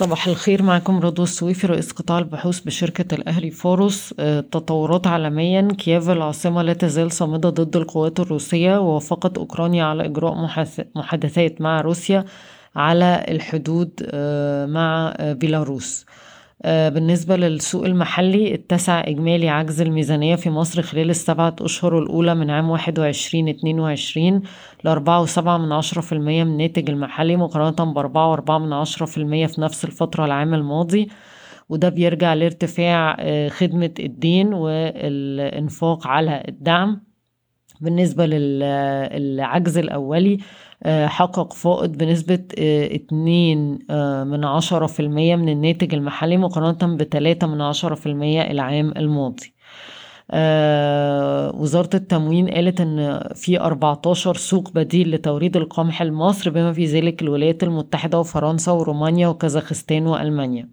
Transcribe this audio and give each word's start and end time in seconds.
صباح 0.00 0.26
الخير 0.26 0.62
معكم 0.62 1.00
رضوى 1.00 1.24
السويفي 1.24 1.66
رئيس 1.66 1.92
قطاع 1.92 2.18
البحوث 2.18 2.60
بشركة 2.60 3.14
الأهلي 3.14 3.50
فاروس. 3.50 4.14
آه، 4.18 4.40
تطورات 4.40 5.06
عالميا 5.06 5.68
كييف 5.78 6.10
العاصمة 6.10 6.62
لا 6.62 6.72
تزال 6.72 7.12
صامدة 7.12 7.50
ضد 7.50 7.76
القوات 7.76 8.20
الروسية 8.20 8.78
ووافقت 8.78 9.38
أوكرانيا 9.38 9.84
على 9.84 10.04
إجراء 10.04 10.34
محادثات 10.96 11.60
مع 11.60 11.80
روسيا 11.80 12.24
على 12.76 13.24
الحدود 13.28 13.90
آه، 14.10 14.66
مع 14.66 15.14
آه، 15.16 15.32
بيلاروس. 15.32 16.06
بالنسبة 16.64 17.36
للسوق 17.36 17.84
المحلي 17.84 18.54
اتسع 18.54 19.00
إجمالي 19.00 19.48
عجز 19.48 19.80
الميزانية 19.80 20.36
في 20.36 20.50
مصر 20.50 20.82
خلال 20.82 21.10
السبعة 21.10 21.56
أشهر 21.60 21.98
الأولى 21.98 22.34
من 22.34 22.50
عام 22.50 22.70
واحد 22.70 22.98
وعشرين 22.98 23.48
اتنين 23.48 23.80
وعشرين 23.80 24.42
لأربعة 24.84 25.20
وسبعة 25.22 25.58
من 25.58 25.72
عشرة 25.72 26.00
في 26.00 26.12
المية 26.12 26.44
من 26.44 26.50
الناتج 26.50 26.90
المحلي 26.90 27.36
مقارنة 27.36 27.92
بأربعة 27.92 28.30
وأربعة 28.30 28.58
من 28.58 28.72
عشرة 28.72 29.06
في 29.06 29.18
المية 29.18 29.46
في 29.46 29.60
نفس 29.60 29.84
الفترة 29.84 30.24
العام 30.24 30.54
الماضي. 30.54 31.08
وده 31.68 31.88
بيرجع 31.88 32.34
لارتفاع 32.34 33.16
آه، 33.20 33.48
خدمة 33.48 33.94
الدين 34.00 34.54
والإنفاق 34.54 36.06
على 36.06 36.42
الدعم. 36.48 37.09
بالنسبة 37.80 38.26
للعجز 38.26 39.78
الأولي 39.78 40.38
آه، 40.82 41.06
حقق 41.06 41.52
فائض 41.52 41.92
بنسبة 41.92 42.44
آه، 42.58 42.94
اتنين 42.94 43.78
آه، 43.90 44.24
من 44.24 44.44
عشرة 44.44 44.86
في 44.86 45.00
المية 45.00 45.36
من 45.36 45.48
الناتج 45.48 45.94
المحلي 45.94 46.36
مقارنة 46.36 46.96
بتلاتة 46.96 47.46
من 47.46 47.60
عشرة 47.60 47.94
في 47.94 48.06
المية 48.06 48.42
العام 48.42 48.92
الماضي. 48.96 49.52
وزارة 51.60 51.90
التموين 51.94 52.48
قالت 52.48 52.80
إن 52.80 53.20
في 53.34 53.60
14 53.60 54.36
سوق 54.36 54.70
بديل 54.74 55.10
لتوريد 55.10 55.56
القمح 55.56 56.02
لمصر 56.02 56.50
بما 56.50 56.72
في 56.72 56.84
ذلك 56.84 57.22
الولايات 57.22 57.62
المتحدة 57.62 58.18
وفرنسا 58.18 58.72
ورومانيا 58.72 59.28
وكازاخستان 59.28 60.06
وألمانيا. 60.06 60.68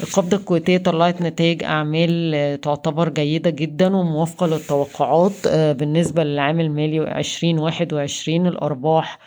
القبضة 0.00 0.36
الكويتية 0.36 0.78
طلعت 0.78 1.22
نتائج 1.22 1.64
أعمال 1.64 2.60
تعتبر 2.60 3.08
جيدة 3.08 3.50
جدا 3.50 3.96
وموافقة 3.96 4.46
للتوقعات 4.46 5.32
آه، 5.46 5.72
بالنسبة 5.72 6.24
للعام 6.24 6.60
المالي 6.60 6.98
عشرين 7.00 7.58
واحد 7.58 7.92
وعشرين. 7.92 8.46
الأرباح 8.46 9.18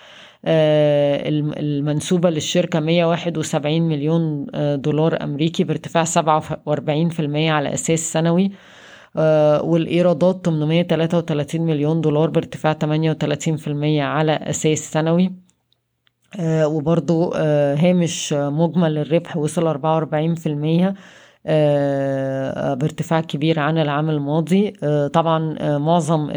آه، 0.45 1.23
المنسوبة 1.29 2.29
للشركة 2.29 2.79
171 2.79 3.81
مليون 3.81 4.47
آه، 4.55 4.75
دولار 4.75 5.23
أمريكي 5.23 5.63
بارتفاع 5.63 6.03
47% 6.03 7.51
على 7.51 7.73
أساس 7.73 8.13
سنوي 8.13 8.51
والإيرادات 9.63 10.45
833 10.45 11.61
مليون 11.61 12.01
دولار 12.01 12.29
بارتفاع 12.29 12.73
38% 12.73 14.01
على 14.01 14.31
أساس 14.31 14.91
سنوي. 14.91 15.46
آه 16.35 16.67
وبرضو 16.67 17.31
آه 17.35 17.75
هامش 17.75 18.33
مجمل 18.33 18.97
الربح 18.97 19.37
وصل 19.37 19.67
أربعة 19.67 19.93
وأربعين 19.95 20.35
في 20.35 20.49
المية 20.49 20.93
آه 21.45 22.73
بارتفاع 22.73 23.21
كبير 23.21 23.59
عن 23.59 23.77
العام 23.77 24.09
الماضي. 24.09 24.71
طبعا 25.13 25.77
معظم 25.77 26.29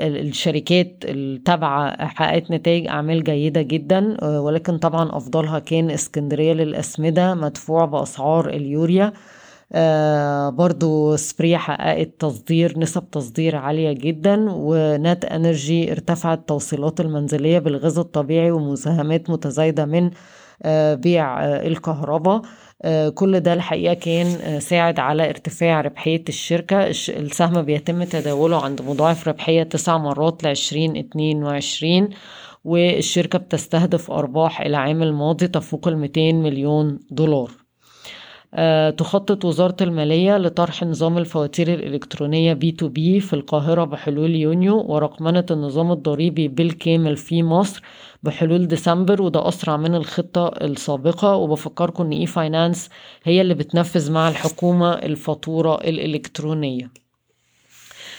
الشركات 0.00 0.96
التابعة 1.04 2.06
حققت 2.06 2.50
نتائج 2.50 2.86
أعمال 2.86 3.24
جيدة 3.24 3.62
جدا 3.62 4.16
ولكن 4.24 4.78
طبعا 4.78 5.16
أفضلها 5.16 5.58
كان 5.58 5.90
اسكندرية 5.90 6.52
للأسمدة 6.52 7.34
مدفوع 7.34 7.84
بأسعار 7.84 8.48
اليوريا. 8.48 9.12
برضو 10.50 11.16
سبريا 11.16 11.56
حققت 11.58 12.10
تصدير 12.20 12.78
نسب 12.78 13.10
تصدير 13.10 13.56
عالية 13.56 13.92
جدا 13.92 14.46
و 14.50 14.69
NAT 14.69 15.24
Energy 15.24 15.92
ارتفعت 15.92 16.48
توصيلات 16.48 17.00
المنزلية 17.00 17.58
بالغاز 17.58 17.98
الطبيعي 17.98 18.50
ومساهمات 18.50 19.30
متزايدة 19.30 19.84
من 19.84 20.10
آه 20.62 20.94
بيع 20.94 21.44
آه 21.44 21.66
الكهرباء. 21.66 22.42
آه 22.82 23.08
كل 23.08 23.40
ده 23.40 23.52
الحقيقة 23.52 23.94
كان 23.94 24.26
آه 24.26 24.58
ساعد 24.58 24.98
على 25.00 25.28
ارتفاع 25.30 25.80
ربحية 25.80 26.24
الشركة. 26.28 26.86
السهم 27.08 27.62
بيتم 27.62 28.04
تداوله 28.04 28.64
عند 28.64 28.82
مضاعف 28.82 29.28
ربحية 29.28 29.62
تسع 29.62 29.98
مرات 29.98 30.44
لعشرين 30.44 30.96
اتنين 30.96 31.44
وعشرين 31.44 32.08
والشركة 32.64 33.38
بتستهدف 33.38 34.10
أرباح 34.10 34.60
العام 34.60 35.02
الماضي 35.02 35.48
تفوق 35.48 35.88
الميتين 35.88 36.42
مليون 36.42 36.98
دولار. 37.10 37.50
آه، 37.50 37.65
تخطط 38.96 39.44
وزارة 39.44 39.76
المالية 39.80 40.38
لطرح 40.38 40.82
نظام 40.82 41.18
الفواتير 41.18 41.74
الإلكترونية 41.74 42.52
B2B 42.52 43.20
في 43.20 43.32
القاهرة 43.32 43.84
بحلول 43.84 44.34
يونيو 44.34 44.76
ورقمنة 44.88 45.46
النظام 45.50 45.92
الضريبي 45.92 46.48
بالكامل 46.48 47.16
في 47.16 47.42
مصر 47.42 47.82
بحلول 48.22 48.68
ديسمبر 48.68 49.22
وده 49.22 49.48
أسرع 49.48 49.76
من 49.76 49.94
الخطة 49.94 50.48
السابقة. 50.48 51.36
وبفكركم 51.36 52.04
إن 52.04 52.12
e-finance 52.12 52.88
هي 53.24 53.40
اللي 53.40 53.54
بتنفذ 53.54 54.12
مع 54.12 54.28
الحكومة 54.28 54.92
الفاتورة 54.92 55.74
الإلكترونية. 55.74 57.05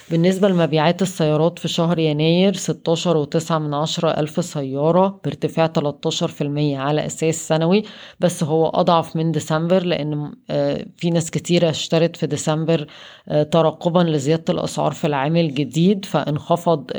بالنسبة 0.10 0.48
لمبيعات 0.50 1.02
السيارات 1.02 1.60
في 1.60 1.68
شهر 1.68 2.00
يناير 2.00 2.54
ستاشر 2.54 3.18
وتسعة 3.18 3.60
من 3.60 3.74
عشرة 3.74 4.10
ألف 4.10 4.46
سيارة 4.46 5.20
بارتفاع 5.24 5.68
تلاتاشر 5.68 6.28
في 6.28 6.42
المية 6.42 6.78
على 6.78 7.06
أساس 7.06 7.48
سنوي 7.48 7.84
بس 8.20 8.44
هو 8.44 8.68
أضعف 8.70 9.16
من 9.16 9.32
ديسمبر 9.32 9.84
لأن 9.84 10.32
آه، 10.50 10.86
في 10.98 11.10
ناس 11.10 11.32
كتيرة 11.32 11.70
اشترت 11.70 12.16
في 12.16 12.28
ديسمبر 12.28 12.88
آه، 13.30 13.44
ترقبا 13.44 14.00
لزيادة 14.00 14.44
الأسعار 14.50 14.92
في 14.92 15.08
العام 15.08 15.36
الجديد 15.36 16.06
فانخفض 16.06 16.92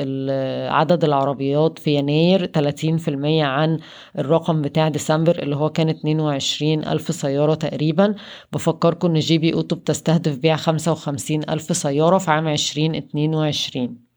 عدد 0.69 1.03
العربيات 1.03 1.79
في 1.79 1.95
يناير 1.95 2.45
تلاتين 2.45 2.97
في 2.97 3.07
المية 3.07 3.45
عن 3.45 3.79
الرقم 4.19 4.61
بتاع 4.61 4.87
ديسمبر 4.87 5.39
اللي 5.43 5.55
هو 5.55 5.69
كان 5.69 5.89
اتنين 5.89 6.19
وعشرين 6.19 6.83
ألف 6.87 7.15
سيارة 7.15 7.53
تقريبا. 7.53 8.15
بفكركم 8.53 9.07
إن 9.07 9.19
GB 9.19 9.53
Auto 9.53 9.75
بتستهدف 9.75 10.37
بيع 10.37 10.55
خمسة 10.55 10.91
وخمسين 10.91 11.49
ألف 11.49 11.77
سيارة 11.77 12.17
في 12.17 12.31
عام 12.31 12.47
عشرين 12.47 12.98
2022 12.99 14.09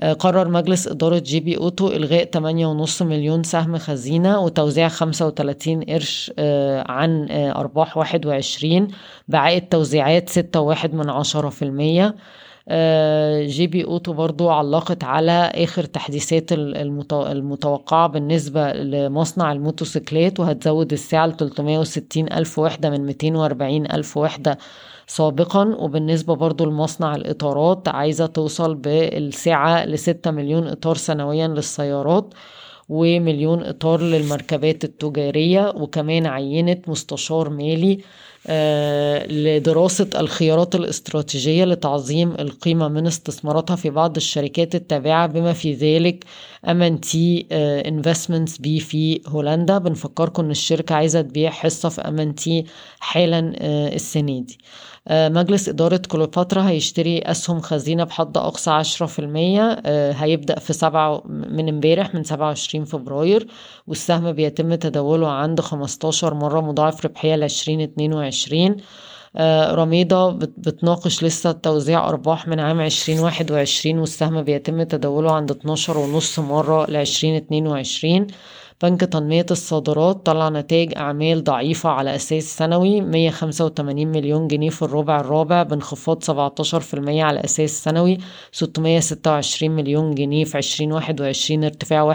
آه، 0.00 0.12
قرر 0.12 0.48
مجلس 0.48 0.88
إدارة 0.88 1.18
GB 1.18 1.56
Auto 1.56 1.88
إلغاء 1.88 2.24
8.5 2.24 3.02
مليون 3.02 3.42
سهم 3.42 3.78
خزينة 3.78 4.40
وتوزيع 4.40 4.88
35 4.88 5.82
قرش 5.82 6.32
آه، 6.38 6.90
عن 6.90 7.26
آه، 7.30 7.60
أرباح 7.60 7.96
21 7.96 8.88
بعائد 9.28 9.68
توزيعات 9.68 10.30
6.1 10.30 10.94
المية 12.68 13.46
GB 13.46 13.84
Auto 13.84 14.12
برضو 14.12 14.50
علقت 14.50 15.04
على 15.04 15.52
آخر 15.54 15.84
تحديثات 15.84 16.52
المتوقعة 16.52 18.06
بالنسبة 18.06 18.72
لمصنع 18.72 19.52
الموتوسيكلات 19.52 20.40
وهتزود 20.40 20.92
السعة 20.92 21.26
ل 21.26 21.36
360 21.36 22.32
ألف 22.32 22.58
وحدة 22.58 22.90
من 22.90 23.06
240 23.06 23.86
ألف 23.86 24.16
وحدة 24.16 24.58
سابقا. 25.06 25.64
وبالنسبة 25.78 26.34
برضو 26.34 26.64
لمصنع 26.64 27.14
الإطارات 27.14 27.88
عايزة 27.88 28.26
توصل 28.26 28.74
بالسعة 28.74 29.84
لستة 29.84 30.30
مليون 30.30 30.66
إطار 30.66 30.96
سنويا 30.96 31.48
للسيارات 31.48 32.34
ومليون 32.88 33.62
إطار 33.62 34.00
للمركبات 34.00 34.84
التجارية 34.84 35.72
وكمان 35.76 36.26
عينت 36.26 36.88
مستشار 36.88 37.50
مالي 37.50 37.92
آه، 37.92 38.31
لدراسة 39.30 40.10
الخيارات 40.14 40.74
الاستراتيجية 40.74 41.64
لتعظيم 41.64 42.32
القيمة 42.32 42.88
من 42.88 43.06
استثماراتها 43.06 43.76
في 43.76 43.90
بعض 43.90 44.16
الشركات 44.16 44.74
التابعة 44.74 45.26
بما 45.26 45.52
في 45.52 45.74
ذلك 45.74 46.24
MNT 47.00 47.46
Investments 47.52 48.58
BV 48.58 48.80
في 48.80 49.20
هولندا. 49.28 49.78
بنفكركم 49.78 50.44
إن 50.44 50.50
الشركة 50.50 50.94
عايزة 50.94 51.20
تبيع 51.20 51.50
حصة 51.50 51.88
في 51.88 52.32
MNT-Halan 52.36 53.52
آه، 53.58 53.94
السنة 53.94 54.40
دي. 54.40 54.58
آه، 55.08 55.28
مجلس 55.28 55.68
إدارة 55.68 56.02
كليوباترا 56.08 56.68
هيشتري 56.68 57.18
أسهم 57.18 57.60
خزينة 57.60 58.04
بحد 58.04 58.36
أقصى 58.36 58.70
عشرة 58.70 59.06
في 59.06 59.18
المية 59.18 59.82
آه، 59.86 60.12
هيبدأ 60.12 60.58
في 60.58 60.72
سبعة 60.72 61.22
من 61.26 61.68
امبارح 61.68 62.14
من 62.14 62.24
سبعة 62.24 62.46
وعشرين 62.46 62.84
فبراير 62.84 63.46
والسهم 63.86 64.32
بيتم 64.32 64.74
تداوله 64.74 65.28
عند 65.28 65.60
خمستاشر 65.60 66.34
مرة 66.34 66.60
مضاعف 66.60 67.04
ربحية 67.04 67.36
لعشرين 67.36 67.80
اتنين 67.80 68.14
آه، 69.36 69.74
رميضة 69.74 70.30
بتناقش 70.32 71.24
لسه 71.24 71.52
توزيع 71.52 72.08
أرباح 72.08 72.48
من 72.48 72.60
عام 72.60 72.80
عشرين 72.80 73.18
واحد 73.18 73.50
وعشرين 73.50 73.98
والسهم 73.98 74.42
بيتم 74.42 74.82
تداوله 74.82 75.32
عند 75.32 75.50
اتناشر 75.50 75.98
ونص 75.98 76.38
مرة 76.38 76.90
لعشرين 76.90 77.34
اتنين 77.36 77.66
وعشرين. 77.66 78.26
بنك 78.82 79.00
تنمية 79.00 79.46
الصادرات 79.50 80.26
طلع 80.26 80.48
نتائج 80.48 80.92
أعمال 80.96 81.44
ضعيفة 81.44 81.90
على 81.90 82.14
أساس 82.14 82.56
سنوي 82.58 83.00
185 83.00 84.06
مليون 84.06 84.48
جنيه 84.48 84.70
في 84.70 84.82
الربع 84.82 85.20
الرابع 85.20 85.62
بانخفاض 85.62 86.24
17% 86.24 87.08
على 87.08 87.44
أساس 87.44 87.84
سنوي 87.84 88.18
626 88.52 89.70
مليون 89.70 90.14
جنيه 90.14 90.44
في 90.44 90.58
2021 90.58 91.64
ارتفاع 91.64 92.14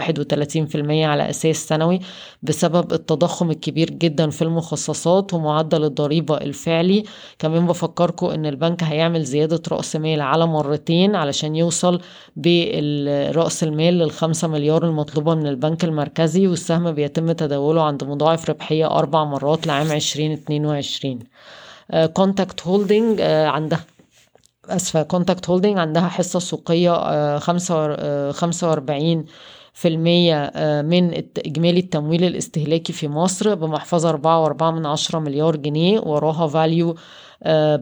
على 0.90 1.30
أساس 1.30 1.56
سنوي 1.68 2.00
بسبب 2.42 2.92
التضخم 2.92 3.50
الكبير 3.50 3.90
جدا 3.90 4.30
في 4.30 4.42
المخصصات 4.42 5.34
ومعدل 5.34 5.84
الضريبة 5.84 6.36
الفعلي. 6.36 7.04
كمان 7.38 7.66
بفكركم 7.66 8.26
إن 8.26 8.46
البنك 8.46 8.82
هيعمل 8.82 9.24
زيادة 9.24 9.62
رأس 9.72 9.96
مال 9.96 10.20
على 10.20 10.46
مرتين 10.46 11.14
علشان 11.14 11.56
يوصل 11.56 12.00
برأس 12.36 13.62
المال 13.64 13.94
للخمسة 13.98 14.48
مليار 14.48 14.84
المطلوبة 14.86 15.34
من 15.34 15.46
البنك 15.46 15.84
المركزي 15.84 16.57
والسهم 16.58 16.92
بيتم 16.92 17.32
تداوله 17.32 17.82
عند 17.82 18.04
مضاعف 18.04 18.50
ربحية 18.50 18.86
أربع 18.86 19.24
مرات 19.24 19.66
لعام 19.66 19.92
عشرين 19.92 20.32
اتنين 20.32 20.66
وعشرين. 20.66 21.18
Contact 22.12 22.66
Holding 22.66 23.20
عندها 23.20 23.84
أسفة 24.64 25.02
Contact 25.02 25.50
Holding 25.50 25.78
عندها 25.78 26.08
حصة 26.08 26.38
سوقية 26.38 26.94
آه، 26.94 27.40
آه، 27.70 28.30
خمسة 28.32 28.68
وأربعين 28.68 29.24
في 29.78 29.88
المية 29.88 30.44
آه، 30.44 30.82
من 30.82 31.14
إجمالي 31.46 31.80
التمويل 31.80 32.24
الاستهلاكي 32.24 32.92
في 32.92 33.08
مصر 33.08 33.54
بمحفظة 33.54 34.08
أربعة 34.08 34.42
وأربعة 34.42 34.70
من 34.70 34.86
عشرة 34.86 35.18
مليار 35.18 35.56
جنيه 35.56 36.00
وراها 36.00 36.46
valU 36.46 36.96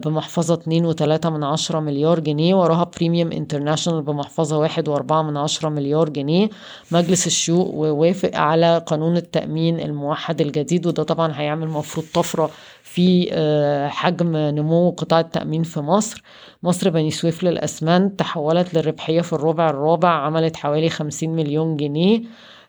بمحفظة 0.05 0.53
اتنين 0.53 0.85
وتلاتة 0.85 1.29
من 1.29 1.43
عشرة 1.43 1.79
مليار 1.79 2.19
جنيه 2.19 2.55
وراها 2.55 2.91
Premium 2.97 3.31
International 3.31 4.01
بمحفظة 4.01 4.57
واحد 4.57 4.87
وأربعة 4.89 5.21
من 5.21 5.37
عشرة 5.37 5.69
مليار 5.69 6.09
جنيه. 6.09 6.49
مجلس 6.91 7.27
الشيوخ 7.27 7.67
ووافق 7.67 8.35
على 8.35 8.83
قانون 8.85 9.17
التأمين 9.17 9.79
الموحد 9.79 10.41
الجديد 10.41 10.87
وده 10.87 11.03
طبعا 11.03 11.33
هيعمل 11.35 11.67
مفروض 11.67 12.05
طفرة 12.13 12.49
في 12.83 13.29
آه، 13.31 13.87
حجم 13.87 14.37
نمو 14.37 14.89
قطاع 14.89 15.19
التأمين 15.19 15.63
في 15.63 15.79
مصر. 15.79 16.23
مصر 16.63 16.89
بني 16.89 17.11
سويف 17.11 17.43
للأسمنت 17.43 18.19
تحولت 18.19 18.73
للربحية 18.73 19.21
في 19.21 19.33
الربع 19.33 19.69
الرابع 19.69 20.09
عملت 20.09 20.55
حوالي 20.57 20.89
خمسين 20.89 21.35
مليون 21.35 21.77
جنيه. 21.77 21.86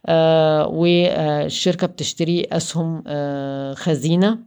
آه، 0.07 0.67
والشركة 0.69 1.87
بتشتري 1.87 2.45
أسهم 2.53 3.03
آه، 3.07 3.75
خزينة. 3.75 4.39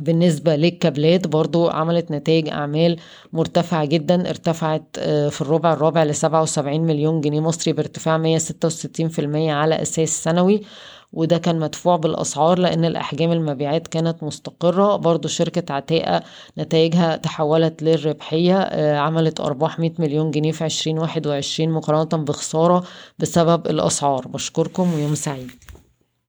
بالنسبة 0.00 0.56
للكابلات 0.56 1.26
برضو 1.26 1.68
عملت 1.68 2.10
نتائج 2.10 2.48
أعمال 2.48 2.96
مرتفعة 3.32 3.84
جدا 3.84 4.28
ارتفعت 4.30 4.98
في 5.30 5.40
الربع 5.40 5.72
الرابع 5.72 6.04
لسبعة 6.04 6.42
وسبعين 6.42 6.82
مليون 6.82 7.20
جنيه 7.20 7.40
مصري 7.40 7.72
بارتفاع 7.72 8.18
مية 8.18 8.38
ستة 8.38 8.66
وستين 8.66 9.08
في 9.08 9.18
المية 9.18 9.52
على 9.52 9.82
أساس 9.82 10.24
سنوي. 10.24 10.62
وده 11.12 11.38
كان 11.38 11.58
مدفوع 11.58 11.96
بالأسعار 11.96 12.58
لأن 12.58 12.84
الأحجام 12.84 13.32
المبيعات 13.32 13.86
كانت 13.86 14.22
مستقرة. 14.22 14.96
برضو 14.96 15.28
شركة 15.28 15.74
عتاقة 15.74 16.22
نتائجها 16.58 17.16
تحولت 17.16 17.82
للربحية 17.82 18.58
آه، 18.60 18.96
عملت 18.98 19.40
أرباح 19.40 19.78
100 19.80 19.90
مليون 19.98 20.30
جنيه 20.30 20.52
في 20.52 20.64
2021 20.64 21.70
مقارنة 21.70 22.24
بخسارة 22.24 22.84
بسبب 23.18 23.66
الأسعار. 23.66 24.28
بشكركم 24.28 24.94
ويوم 24.94 25.14
سعيد. 25.14 25.69